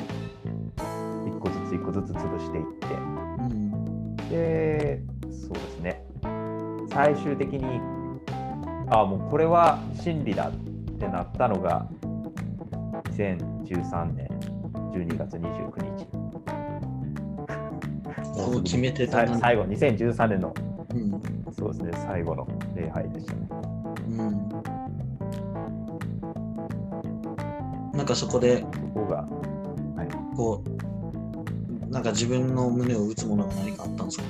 [0.76, 6.04] ー、一個ずつ一個ずつ潰していって、うん、で、そうですね、
[6.90, 7.80] 最終的に、
[8.94, 10.52] ああ、もうこれは真理だっ
[10.98, 11.88] てなったのが、
[13.11, 14.28] 2013年
[14.92, 16.07] 12月29日。
[18.37, 20.54] そう決めてた最後、2013年の、
[20.94, 21.20] うん、
[21.52, 23.48] そうですね、最後の礼拝でしたね。
[24.11, 24.48] うん。
[27.96, 29.22] なんかそこで、ここが、
[29.96, 34.24] はい、こう、なんか自分の胸を打つものが何かあったんですか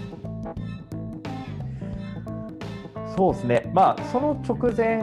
[3.16, 5.02] そうですね、まあ、その直前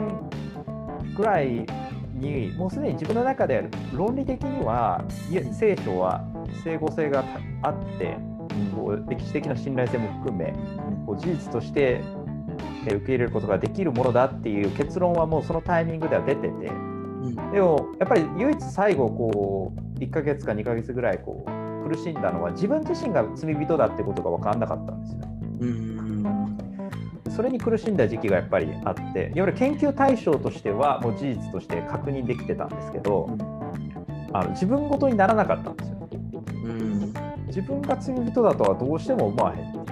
[1.16, 1.66] ぐらい
[2.14, 5.04] に、もうすでに自分の中で論理的には、
[5.52, 6.24] 聖書は
[6.62, 7.24] 整合性が
[7.62, 8.16] あって、
[8.74, 10.52] こう歴史的な信頼性も含め、
[11.06, 12.00] こう事実として
[12.84, 16.70] 受け入れることができるものだっていう結論はもうそのタイミングでは出てて、
[17.52, 25.28] でもやっぱり唯一最後こう1ヶ月か2ヶ月ぐらいこう苦しんだのは自分自身が罪人だってことが分からなかったんですよね。
[27.34, 33.30] それに苦しんだ時期がやっぱりあっていわゆる研究対象としてはもう事実として確認できてたんですけど、
[34.32, 36.02] あの自分ごとにならなかったんですよね。
[37.46, 39.84] 自分が罪人だとはどうしても思わへんっていう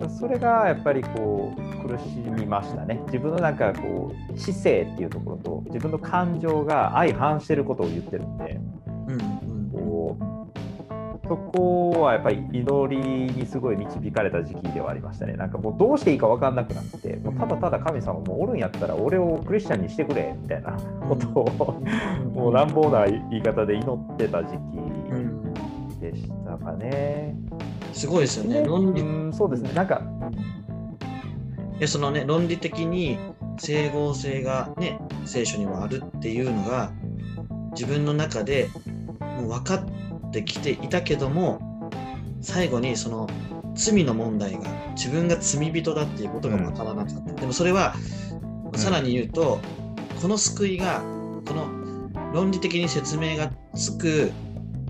[0.00, 2.04] か、それがやっぱりこう苦し
[2.36, 3.00] みましたね。
[3.06, 8.60] 自分のなんかこう知性っていうところと自分の感情が相反してることを言ってるんで、
[11.26, 15.34] そこはやっぱり祈りにすごい導かれた時期ではありましたね。
[15.34, 20.72] なんかもうどうしていいか分かんなくなって、もうただただ神様もおるんやったら俺をクリスチャンにしてくれみたいな
[21.08, 21.82] ことを、
[22.34, 24.58] もう乱暴な言い方で祈ってた時
[25.96, 27.34] 期でしたかね。
[27.92, 28.62] すごいですよね。
[28.64, 29.72] 論理、そうですね。
[29.72, 30.02] なんか
[31.78, 33.18] でそのね論理的に
[33.58, 36.92] 整合性がね聖書にはあるっていうのが
[37.72, 38.68] 自分の中で
[39.38, 40.03] もう分かって
[40.42, 41.90] きていたけども
[42.40, 43.28] 最後にその
[43.74, 44.60] 罪の問題が
[44.94, 47.94] 自分が罪人だっていうことが分からなかった、うん、でもそれは
[48.76, 49.60] さらに言うと、
[50.14, 51.00] うん、この救いが
[51.46, 54.32] この論理的に説明がつく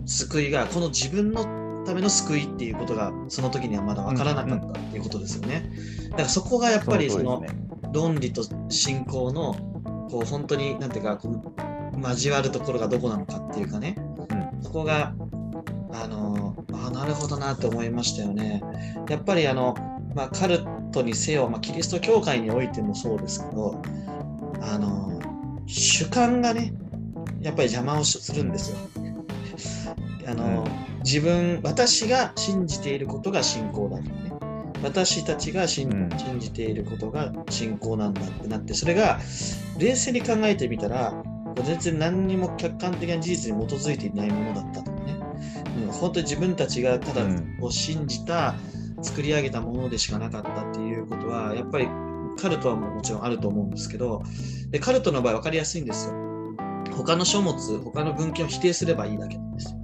[0.07, 1.45] 救いがこの自分の
[1.85, 5.71] ための救いっていうことがその時にはまだ分からなかったっていうことですよね。
[6.11, 7.45] だからそこがやっぱりその
[7.93, 9.55] 論理と信仰の
[10.11, 15.15] こう本当に何ていうかこう交わるところがどこなのかっていうかね、うん、そこが
[15.95, 18.63] あのあなるほどなって思いましたよね。
[19.09, 19.75] やっぱりあの、
[20.15, 20.61] まあ、カル
[20.93, 23.81] トにせよ、まあ、キリスト教会においてもそうですけど
[24.61, 25.21] あの
[25.67, 26.75] 主観がね
[27.41, 28.79] やっぱり邪魔をするんですよ。
[30.27, 34.33] あの、うん自分、私が信じていることが信仰だとね。
[34.83, 39.21] 私たちが信,、じていることが信仰なんだってなって、それが
[39.79, 41.13] 冷静に考えてみたら、
[41.63, 45.24] 全然何にも客観的な事実に基づいていないものだったとかね。
[45.77, 47.27] うん、本当に自分たちがただ
[47.61, 48.55] を信じた、
[49.03, 51.89] 作り上げたものでしかなかったっていうことは、やっぱり
[52.41, 54.23] カルトはもちろんあると思うんですけど、
[54.71, 56.15] でカルトの場合分かりやすいんですよ。
[56.97, 59.79] 他の書物、他の文献を否定すればいいだけなんですよ。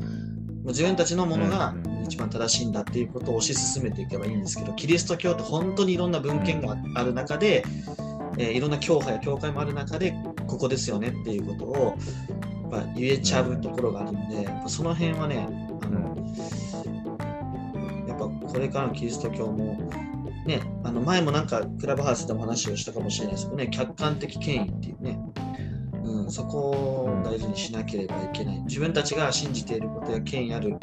[0.67, 1.75] 自分たちのものが
[2.05, 7.65] 一番正しいんだっていうことを推し進めていけばいいんですけど、キリスト教って本当にいろんな文献がある中で、
[8.39, 10.15] えー、いろんな教派や教会もある中で、
[10.47, 11.99] ここですよねっていうことを
[12.97, 15.70] 言えちゃうところがあるので、その辺はね、
[18.07, 19.79] やっぱこれからのキリスト教も、
[20.47, 25.19] ね、あの前もなんかクラブハウスでも話をしたかもしれないですけどね、客観的権威っていうね、
[26.05, 28.61] うん、そこを大事にしなければいけない。
[28.63, 30.77] 自分たちが信じていることや権威ある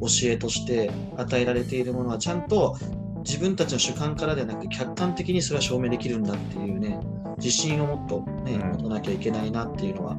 [0.00, 2.78] 教えとして与えられているものはちゃんと
[3.24, 6.98] 自分たちの主観からではなく客観的にそれは証明できるんだっていうね、
[7.36, 10.16] 自信をもっとね、持たなきゃいけないなっていうのは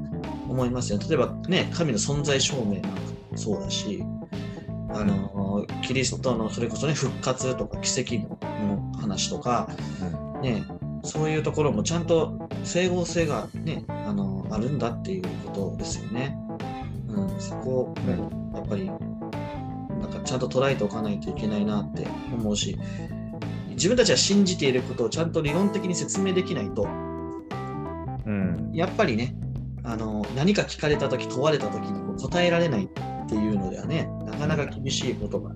[0.47, 0.99] 思いますよ。
[0.99, 2.87] 例えばね、神の存在証明なんか
[3.31, 4.03] もそうだし、
[4.93, 8.37] あのキリストのそれこそね復活とか奇跡の
[8.99, 9.69] 話とか、
[10.41, 10.63] ね、
[11.03, 16.37] そういうところもちゃんと整合性がね、あのあるんだっていうことですよね。
[17.07, 17.95] うん、そこを
[18.53, 22.77] やっぱりなんかちゃんと捉えておかないといけないなって思うし、
[23.69, 26.87] 自分たちは信じていることをちゃんと理論的に説明できないと、
[28.25, 29.35] うん、やっぱりね、
[29.83, 32.87] あの何か聞かれたとき、問われたときに答えられないっ
[33.27, 35.51] ていうのではね、なかなか厳しいことが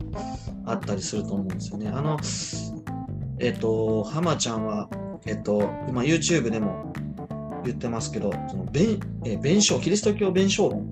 [0.65, 1.89] あったりすると思うんですよね。
[1.89, 2.17] あの、
[3.39, 4.89] えっ、と、浜ちゃんは、
[5.25, 6.93] えっ、と、今 YouTube でも
[7.65, 10.89] 言ってますけど、その弁え弁証、キリスト教弁証論。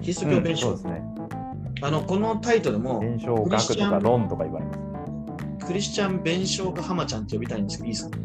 [0.00, 1.02] キリスト教弁証、うん、ね。
[1.82, 4.72] あの、このタイトルも、弁証学とか論とか言われま
[5.58, 5.66] す。
[5.66, 8.18] クリスチャン弁証か浜ちゃんって呼びたいんですけど、いいですか？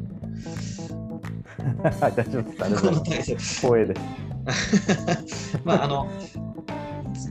[1.99, 2.63] 大丈夫です。
[2.63, 3.61] ありがとうございます。
[3.65, 5.59] 光栄です。
[5.63, 6.07] まああの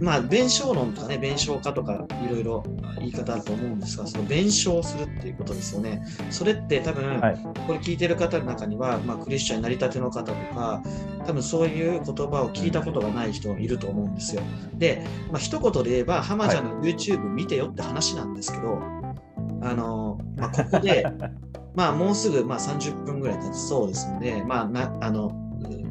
[0.02, 2.64] まあ、弁証論とかね、弁証家とかいろいろ
[2.98, 6.04] 言い方あると思うんですが、その弁証するっていうことですよね。
[6.28, 10.82] それって多分、はい、これ聞いてる方の中には、まあ、クリスチャンになりたての方とか、
[11.24, 14.42] 多分そういう言葉を聞いたことがない人いると思うんですよ。
[14.74, 21.06] で、まあ一言で言えば、浜ちゃんの YouTube 見てよって話なんですけど、はい、あの、まあ、ここで、
[21.76, 25.30] まあもうすぐまあ30分ぐらい経ちそうですので、まあなあの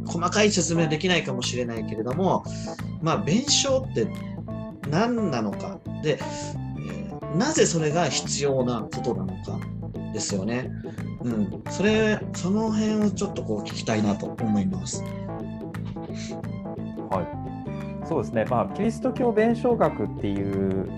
[0.06, 2.44] 細かい説明できないかもしれないけれども、
[3.02, 4.08] まあ、弁償って
[4.90, 6.20] 何なのかで、
[6.80, 9.60] えー、なぜそれが必要なことなのか
[10.14, 10.70] ですよね。
[11.24, 15.04] うん、それその辺をちょっとこう聞きたいなと思います。
[17.10, 20.90] はい、そうですね、まあ、キリスト教弁証学っていう、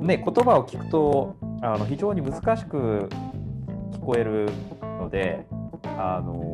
[0.00, 3.08] ね、言葉を聞くとあの非常に難しく
[3.92, 4.48] 聞こえる
[4.82, 5.46] ので、
[5.98, 6.53] あの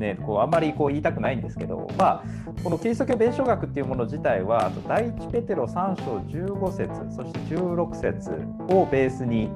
[0.00, 8.30] ね、こうあんまりこう言いたくないんですけど、まあ、このキリスト教弁証学っていうもの自体は第一ペテロ3章15節そして16節
[8.74, 9.50] をベースに、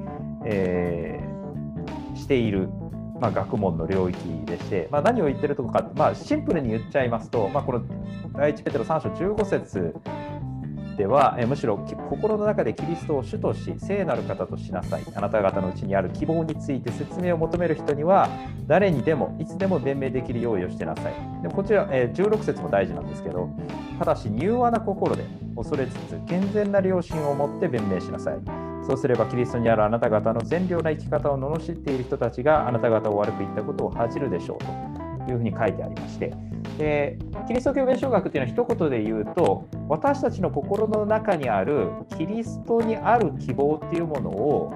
[0.45, 2.69] えー、している、
[3.21, 7.85] まあ、学問の領域でして、まあ、何を言ってるとか、まあ、シンプルに言っちゃいますと、まあ、この
[8.35, 9.95] 第一ペテロ3章15節
[10.97, 11.77] では、えむしろ
[12.09, 15.03] 心の中でキリストを主とし聖なる方としなさい。
[15.15, 18.29] あなた方のうちにある希望について説明を求める人には
[18.67, 21.15] 誰にでもいつでも弁明できる用意をしてなさい。
[21.43, 23.49] でこちら、え、16節も大事なんですけど
[23.99, 25.25] ただし柔和な心で
[25.57, 28.37] 恐れつつ健全な良心を持って弁明しなさい。
[28.87, 35.04] そうすればキリストにあるあなた方の善良な生き方を罵っている人たちがあなた方を悪く言ったことを恥じるでしょうと。
[35.31, 36.33] いうふうに書いてありまして。
[36.79, 44.75] でキリスト教弁証学っていうのは一言で言うと私たちの心の中にあるキリストにある希望っていうものを、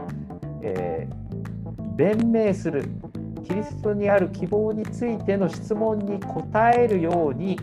[0.62, 2.88] えー、弁明する。
[3.44, 7.58] キリストにある希望についての質問に答えるように、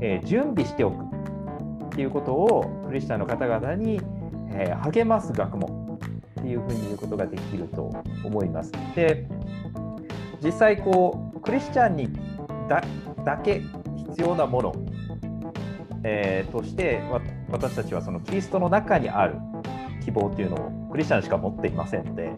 [0.00, 1.04] えー、準備しておく。
[1.86, 4.00] っていうことをクリスチャンの方々に、
[4.52, 5.98] えー、励ます学問
[6.40, 7.90] っていうふうに言うことができると
[8.24, 8.72] 思います。
[8.94, 9.26] で
[10.42, 12.08] 実際こうクリスチャンに
[12.68, 12.82] だ
[13.24, 13.62] だけ
[13.96, 14.74] 必要なもの、
[16.04, 17.02] えー、として
[17.50, 19.36] 私たちはそのキリストの中にある
[20.04, 22.32] 希望というのをクリスチャンしか持っていませんので、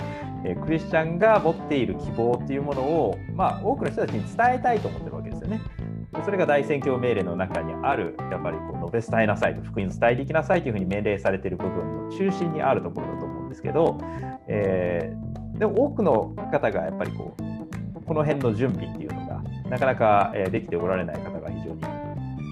[0.45, 5.61] えー、クリスチャンが持っている希望っていうものを、まあ、多くの人たちに伝えたいと思ってるわけですよね。
[6.25, 13.99] それが大宣教命令の中にある、やっぱりこう述べ伝えなさいと、福音伝えていきなさいというふうに命令されている部分の中心にあるところだと思うんですけど、
[14.47, 17.42] えー、でも多くの方がやっぱりこう
[18.13, 21.81] この辺の準備っていうのがなかなかできておられない方が非常に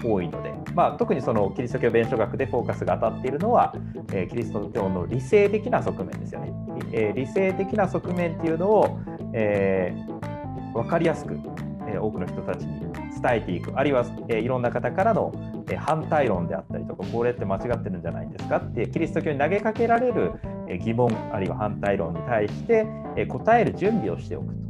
[0.03, 3.75] 多いので、まあ、特にそのキリスト教弁証学でフォーカスが当たっているのは、
[4.11, 6.51] えー、キリスト教の理性的な側面ですよね。
[6.91, 8.99] えー、理性的な側面っていうのを、
[9.33, 11.39] えー、分かりやすく、
[11.87, 12.81] え、多くの人たちに
[13.21, 15.31] 伝えていく、あるいは、えー、いろんな方からの、
[15.69, 20.31] え、反対論であったりとか、これって間違ってるんじゃないんですかって、キリスト教に投げかけられる、
[20.67, 24.60] え、疑問、あるいは反対論に対して、え、答える準備をしておく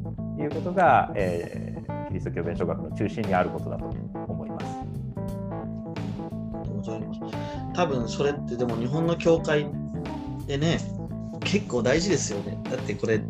[0.42, 4.66] いうことが、えーキリスト教弁証学の中心にあることだと思います。
[7.74, 9.66] 多分それってでも日本の教会
[10.46, 10.80] でね
[11.42, 12.60] 結構大事ですよね。
[12.70, 13.22] だってこれ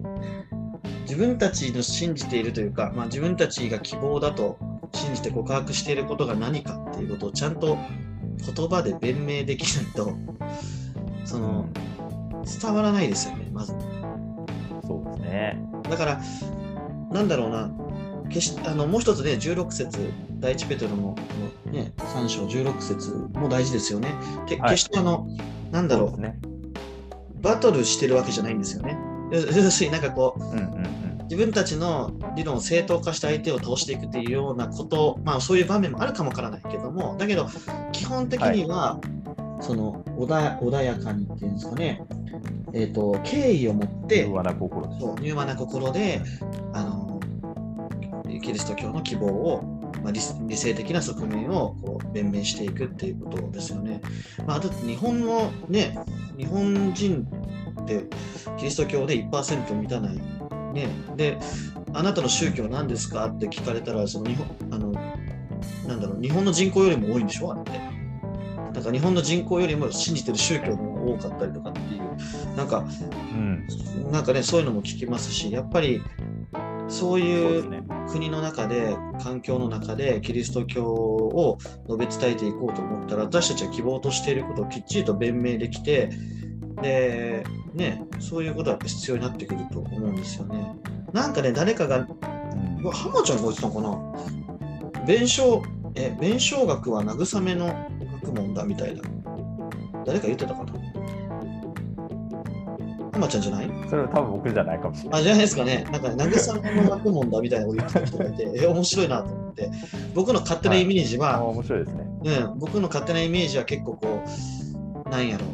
[1.03, 4.57] 自分たちの信じているというか、まあ、自分たちが希望だと
[4.93, 7.77] 信じて告白していることが何かっていうことをちゃんと
[8.55, 10.13] 言葉で弁明できないと
[11.25, 11.69] その
[12.61, 13.75] 伝わらないですよねまず。
[14.87, 16.21] そうですねだから
[17.11, 17.69] なんだろうな。
[18.29, 21.15] 決しあのもう一つね、16節、第一ペテロの
[21.65, 24.13] ね、3章16節も大事ですよね。
[24.47, 25.27] け決してあの、
[25.71, 26.39] なんだろう、ね、
[27.41, 28.97] バトルしてるわけじゃないんですよね。
[29.31, 37.47] 要するになんかこう、うんうんうん、自分たちの理論を正当化して相手を倒していくっていうようなこと、まあそういう場面もあるかもわからないけども、だけど
[37.91, 38.99] 基本的には、は
[39.59, 42.01] い、その穏穏やかにっていうんですかね、
[42.73, 46.21] えーと、敬意を持って、柔和な心で、柔和な心で
[46.73, 47.00] あの
[48.39, 49.63] キリスト教の希望を、
[50.03, 54.01] まあ、理理性的な側面をこう弁明していくっていうことですよね。
[54.45, 55.97] まあ、だって日本のね、
[56.37, 57.27] 日本人
[57.81, 58.05] って
[58.57, 60.15] キリスト教で1%満たない。
[60.73, 61.37] ね、で、
[61.93, 64.91] あなたの宗教は何ですかって聞かれたら、その日本あの
[65.87, 67.51] なんだろう日本の人口よりも多いんでしょ？
[67.51, 67.71] あって。
[68.73, 72.85] なんか日本の人口よりも信じてる宗教の方が多かったりとかっていう、なんか、
[73.33, 73.67] うん、
[74.11, 76.01] なんかね、そういうのも聞きますし、やっぱり
[76.91, 86.09] そういう国の中で、環境の中でキリスト教を述べ伝えていこうと思ったら、私たちは希望としていることをきっちりと弁明できて、
[86.81, 90.75] で、ね、そういうことは必要になってくると思うんですよね。
[91.13, 92.07] なんかね、誰かが
[92.81, 93.81] うわ浜ちゃんが言ってたのか
[94.99, 95.05] な？
[95.05, 95.61] 弁償、
[95.95, 97.67] え、弁償額は慰めの
[98.23, 99.01] 学問だみたいな。
[100.05, 100.70] 誰か言ってたかな？
[103.21, 103.69] 浜ちゃんじゃない？
[103.89, 105.21] それは多分僕じゃないかもしれない。
[105.21, 105.85] あ、じゃないですかね。
[105.91, 109.71] なんか、慰めの学問だみたいなこと言ってた人がいて、え、面白いなと思って。
[110.15, 112.07] 僕の勝手なイメージは、あ面白いですね。
[112.23, 114.23] うん、僕の勝手なイメージは結構こ
[115.05, 115.45] う、なんやろ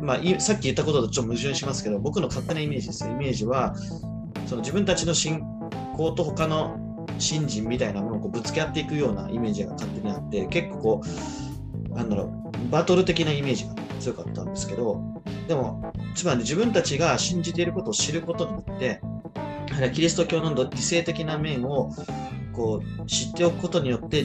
[0.00, 0.04] う。
[0.04, 3.12] まあ、いさっき言ったこととちょっと矛盾しますけど、僕の勝手なイメージですよ。
[3.12, 3.74] イメージは、
[4.46, 5.42] その自分たちの信
[5.96, 11.02] 仰と他の信心みたいなものをこうぶつけ合っていくようなイメージが勝手にあって、結構こ
[11.90, 15.00] う、なんだろう、バトル的なイメージが強かったんですけど、
[15.52, 19.02] でも、つまり自分たちが信じていることを知ることによって、
[19.92, 21.92] キリスト教の理性的な面を
[22.54, 24.24] こう知っておくことによって、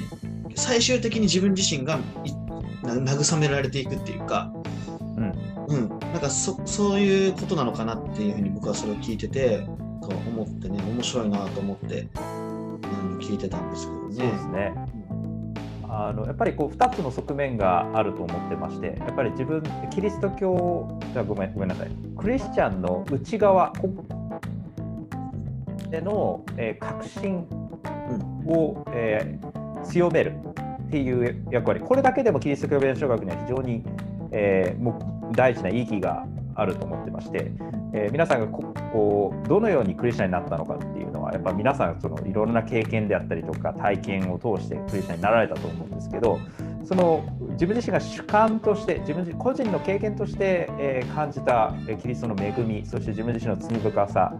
[0.55, 1.99] 最終的に自分自身が
[2.83, 4.53] 慰められていくっていうか、
[5.17, 5.33] うん。
[5.67, 9.67] うん、なんかそそういうことなのかなっていうふうに僕はそれを聞いてて、
[10.01, 14.15] 思ってね、面白いなと思って、うん、聞いてたんですけどね。
[14.15, 14.73] そうですね。
[15.89, 23.71] あのやっぱりこう2つの側面があると思ってまして、やっぱり自分、キリスト教、じゃあごめんごめんなさい、クリスチャンの内側
[25.89, 27.45] での、えー確信
[28.45, 30.33] を、えー強める
[30.87, 33.83] っていう役割、これだけでもキリスト教弁証学には非常に、
[34.31, 36.25] えーもう大事な意義が
[36.55, 37.51] あると思ってまして、
[37.93, 38.61] えー皆さんがこ
[38.91, 40.96] こどのようにクリスチャンになったのかって
[41.31, 46.39] やっぱ皆さんそのいろんな経験であったりとか体験を通してクリスチャンになられたと思うんですけど
[46.83, 54.33] その自分自身が主観として自分自個人の経験として、え感じたキリストの恵みそして自分自身の罪深さ、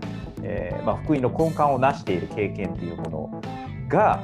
[0.44, 3.42] えーまあ、福音の根幹を成している経験っていうもの
[3.90, 4.22] が、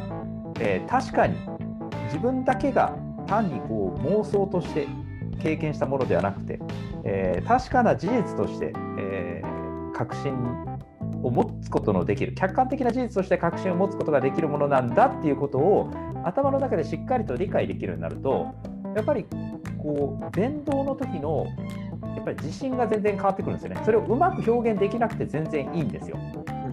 [0.59, 1.36] えー確かに
[2.05, 2.95] 自分だけが
[3.28, 4.88] 単にこう妄想として
[5.41, 6.59] 経験したものではなくて、
[7.03, 10.34] えー確かな事実として、えー確信
[11.24, 15.91] を持つことのできる客観的な事実として確信を持つことができるものなんだっていうことを
[16.24, 18.53] 頭の中でしっかりと理解できるようになると
[18.95, 19.26] やっぱり
[19.82, 21.47] こう伝道の時の
[22.15, 23.82] やっぱり自信が全然変わってくるんですよね。
[23.84, 26.17] それをうまく表現できなくて全然いいんですよ。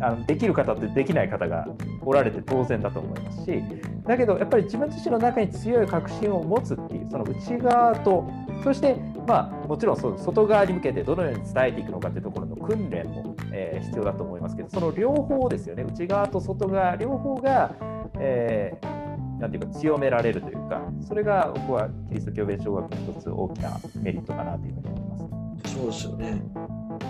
[0.00, 1.66] あのできる方ってできない方が
[2.02, 3.62] おられて当然だと思いますし
[4.06, 8.30] だけどやっぱり自分自身の中に強い確信を持つっていうその内側と
[8.62, 17.74] そしてまあもちろんそう外側に向けてどのように伝えていくのかっていうところの訓練も、えー必要だと思いますけどその両方ですよね内側と外側両方が、
[18.20, 19.00] えー
[19.40, 25.74] なんていうか強められるというかそれが僕はキリスト教弁証学の一つ大きなメリットかなというふうに思います。
[25.74, 26.42] そうですよね。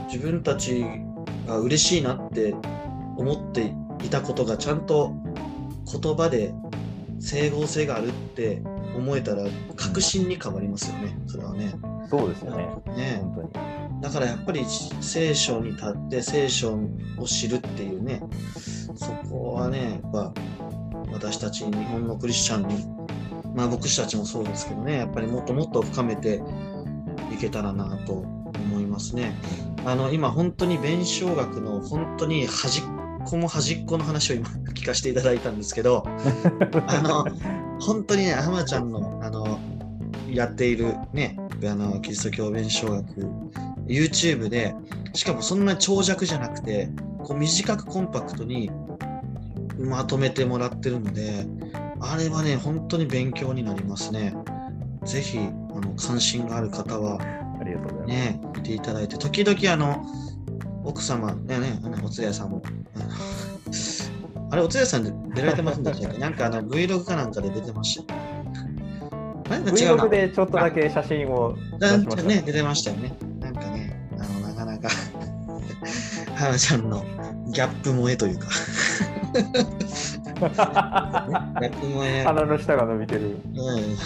[0.06, 0.84] 自分たち
[1.46, 2.54] が嬉しいなって
[3.16, 3.74] 思って
[4.04, 5.14] いたことがちゃんと
[5.90, 6.54] 言葉で
[7.18, 8.62] 整合性があるって
[8.96, 9.44] 思えたら
[9.76, 11.16] 確信に変わりますよね。
[11.26, 11.74] それはね。
[12.08, 14.64] そうですよねね本当にだからやっぱり
[15.00, 16.74] 聖書に立って聖書
[17.18, 18.22] を知るっていうね、
[18.96, 20.32] そこはね、やっぱ
[21.12, 22.86] 私たち日本のクリスチャンに、
[23.54, 26.42] まあ僕たちもそうですけどね、やっぱりもっともっと深めて
[27.30, 29.36] いけたらなと思いますね。
[29.84, 32.84] あの今本当に弁証学の本当に端っ
[33.24, 36.04] こも端っこの話を今聞かせていただいたんですけど、
[36.86, 37.26] あの
[37.80, 39.58] 本当にね、浜ちゃんのあの
[40.28, 43.26] やっているね、あのキリスト教弁証学、
[43.86, 44.74] YouTube で、
[45.14, 46.90] しかもそんな長尺じゃなくて、
[47.24, 48.70] こう短くコンパクトに
[49.78, 51.46] まとめてもらってるので、
[52.00, 54.34] あれはね、本当に勉強になりますね。
[55.04, 55.42] ぜひ、あ
[55.80, 57.18] の関心がある方は、
[57.60, 58.08] ありがとうございます。
[58.32, 60.04] ね、見ていただいて、時々あの、
[60.84, 62.62] 奥様、ね、ね、お通夜さんも、
[64.50, 66.18] あれ、お通夜さんで出られてますんでしたっけ？
[66.20, 68.14] なんかあの Vlog かなんかで出てました
[69.50, 72.22] ？Vlog でちょっとだけ写真を出しました。
[72.22, 73.12] ね、出てましたよね。
[73.40, 74.88] なんかね、あの、なかなか、
[76.34, 77.04] 花ちゃんの
[77.52, 78.46] ギャップ萌えというか、
[79.32, 79.42] ギャ
[81.54, 82.24] ップ萌え。
[82.24, 83.36] 鼻の下が伸びてる。
[83.44, 83.96] うん。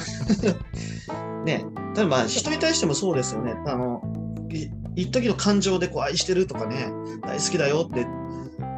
[1.45, 1.65] ね、
[1.95, 3.55] ただまあ、人に対してもそうですよね。
[3.67, 4.03] あの、
[4.51, 6.93] い一時の感情でこう愛してるとかね、
[7.23, 8.07] 大好きだよって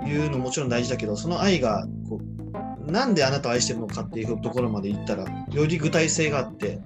[0.09, 6.81] いうのもちろん大事だけど、その愛がこう、なんであなたを愛してるのかっていうところまでいったら、より具体性があって、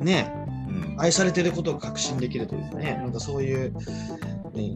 [0.00, 0.32] ね、
[0.68, 1.00] うん。
[1.00, 3.78] 愛されてることを確信できるというかね、なんかそういう、ね、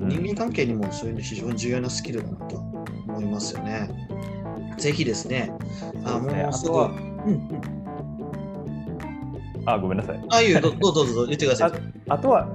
[0.01, 0.09] うん。
[0.09, 3.89] 人間関係にもそういうの非常に重要なスキルだなと思いますよね。
[4.79, 5.53] ぜひですね、
[6.05, 7.61] あもうすうん、
[9.67, 10.25] あ、ごめんなさい。
[10.31, 11.73] ああいうどどうぞどうぞ言ってください。
[12.09, 12.49] あとは、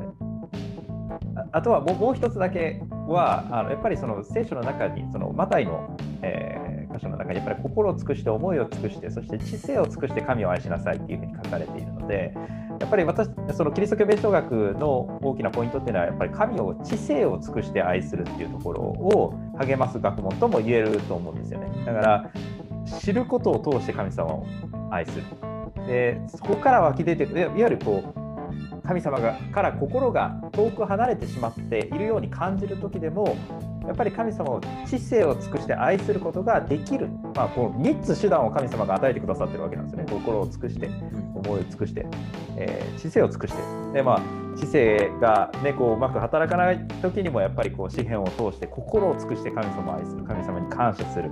[1.35, 12.33] ああとはもうもう一つだけは、あのやっぱりその聖書の中に、そのマタイの、えー箇所の中にやっぱり心を尽くして思いを尽くしてそして知性を尽くして神を愛しなさいっていうふうに書かれているので
[12.81, 22.31] やっぱり私そのキリスト教弁証学の大きなポイントっていうのはやっぱり神を知性を尽くして愛するっていうところを励ます学問とも言えると思うんですよねだから
[23.01, 24.47] 知ることを通して神様を
[24.89, 25.23] 愛する
[25.87, 28.29] でそこから湧き出ていわゆるこう
[28.87, 33.37] 神様がから心が遠く離れてしまっているように感じる時でも
[33.85, 40.11] やっぱり神様を知性を尽くして愛することができる、まあ、この3つ手段を神様が与えてくださってるわけなんですよね。
[40.11, 40.89] 心を尽くして
[41.33, 42.05] 思いを尽くして、
[42.57, 43.61] えー、知性を尽くして。
[43.93, 51.31] で、まあ、知性が、ね、こううまく働かない時にもやっぱりこう詩篇を通して心を尽くして神様を愛する神様に感謝する、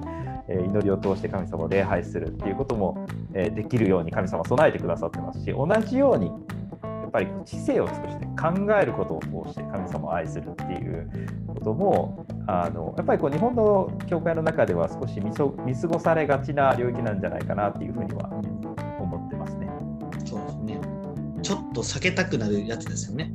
[0.49, 11.09] え、祈りを通して神様を礼拝するっていうことも、え、できるように神様備えてくださってますし同じようにやっぱり知性を尽くして考えることを通して神様を愛するっていう
[11.47, 18.29] こともあのやっぱりこう日本の教会の中では少し見そ見過ごされがちな領域なんじゃないかなっていうふうには
[18.99, 19.69] 思ってますね。
[20.25, 20.81] そうですね。
[21.41, 23.31] ちょっと避けたくなるやつですよね。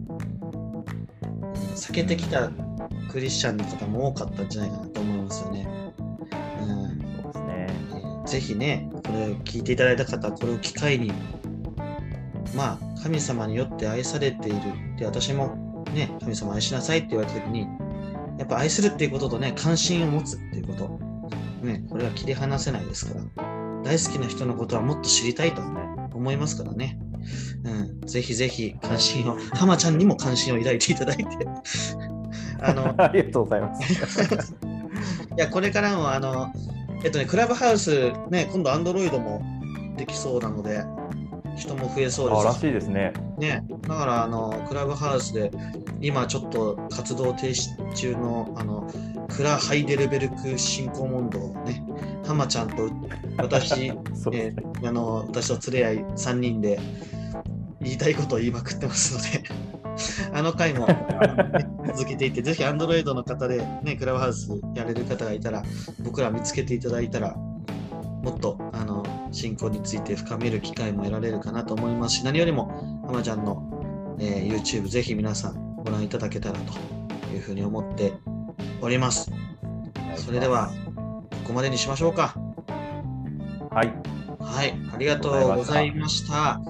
[1.74, 2.50] 避けてきた
[3.10, 5.81] クリスチャンの方も多かったんじゃないかなと思いますよね。
[8.32, 11.12] ぜひね、これ聞いていただいた方、これを機会に
[12.54, 14.60] まあ、神様によって愛されている
[14.98, 17.66] で私もね神様愛しなさいって言われた時に
[18.38, 21.00] やっぱ愛するっていうこととね関心を持つっていうこと
[21.66, 23.24] ねこれは切り離せないですから
[23.82, 26.98] 大好きな人のことはもっと知りたいと思いますからね、
[27.64, 31.24] うん、ぜひぜひ関心を浜ちゃんにも関心を抱いていただいて。
[32.64, 34.54] あの ありがとうございます。
[35.36, 36.52] いやこれからもあの
[37.04, 39.42] えっとねクラブハウスね今度アンドロイドも
[39.96, 40.84] できそうなので
[41.56, 43.12] 人も増えそうですらしいですね。
[43.38, 45.50] ね、だからあのクラブハウスで
[46.00, 48.88] 今ちょっと活動停止中のあの
[49.28, 51.84] クラ・ハイデルベルク新興問答ね、
[52.24, 52.88] 浜ちゃんと
[53.38, 53.88] 私、
[54.32, 56.80] えー、あの私と連れ合い3人で
[57.80, 59.48] 言いたいことを言いまくってますので
[60.32, 60.86] あの回も
[61.86, 65.62] 続けていって、ぜひ Android の方で、ね、クラブハウスやれる方がいたら、
[66.00, 69.02] 僕ら見つけていただいたら、もっとあの
[69.32, 78.12] 信仰について深める機会も得られるかなと思いますし、何よりも、浜ちゃんの、えー、YouTube ぜひ皆さんご覧いただけたらというふうに思って
[78.80, 79.30] おります。
[80.16, 80.70] それでは、
[81.30, 82.36] ここまでにしましょうか。
[83.70, 83.92] はい。
[84.38, 86.60] はい、ありがとうございました。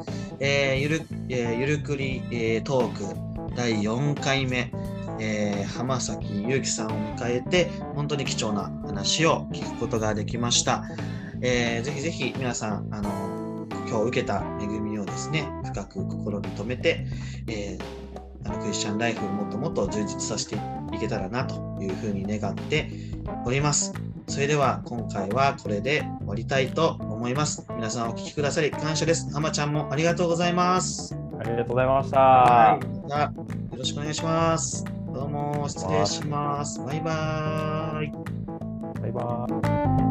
[0.41, 4.73] えー、ゆる、えー、ゆるくり、えー、トーク第4回目。
[5.21, 10.85] えー、浜崎祐樹さんを迎えて本当に貴重な話を聞くことができました。
[11.41, 17.07] えー、ぜひぜひ皆さん、あの、今日受けた恵みをですね、深く心に留めて、
[17.49, 20.57] えー、あのクリスチャンライフをもっともっと充実させて
[20.95, 22.91] いけたらなというふうに願って
[23.45, 23.93] おります。
[24.29, 27.67] それでは今回はこれで終わりたいと思います。
[27.75, 29.31] 皆さんお聴きくださり感謝です。
[29.33, 31.17] 浜ちゃんもありがとうございます。
[31.39, 32.21] ありがとうございました。
[32.21, 34.92] はい、よろしくお願いします。
[35.13, 36.81] どうも失礼します。
[36.81, 38.13] バイバーイ。
[39.03, 40.02] バイバーイ。